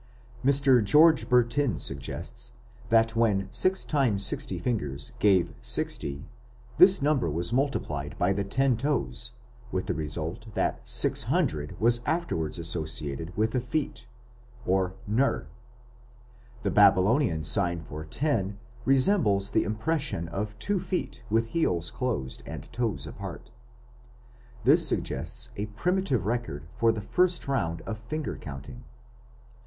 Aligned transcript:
Mr. 0.43 0.83
George 0.83 1.29
Bertin 1.29 1.77
suggests 1.77 2.53
that 2.89 3.15
when 3.15 3.45
6x10 3.49 4.59
fingers 4.59 5.11
gave 5.19 5.53
60 5.61 6.25
this 6.79 7.03
number 7.03 7.29
was 7.29 7.53
multiplied 7.53 8.17
by 8.17 8.33
the 8.33 8.43
ten 8.43 8.75
toes, 8.77 9.33
with 9.71 9.85
the 9.85 9.93
result 9.93 10.51
that 10.55 10.79
600 10.89 11.79
was 11.79 12.01
afterwards 12.07 12.57
associated 12.57 13.31
with 13.37 13.51
the 13.51 13.61
feet 13.61 14.07
(ner). 14.65 15.45
The 16.63 16.71
Babylonian 16.71 17.43
sign 17.43 17.83
for 17.83 18.03
10 18.03 18.57
resembles 18.85 19.51
the 19.51 19.61
impression 19.63 20.27
of 20.29 20.57
two 20.57 20.79
feet 20.79 21.21
with 21.29 21.45
heels 21.49 21.91
closed 21.91 22.41
and 22.47 22.67
toes 22.73 23.05
apart. 23.05 23.51
This 24.63 24.87
suggests 24.87 25.49
a 25.57 25.67
primitive 25.67 26.25
record 26.25 26.65
of 26.81 26.95
the 26.95 27.01
first 27.01 27.47
round 27.47 27.81
of 27.81 27.99
finger 27.99 28.35
counting. 28.35 28.83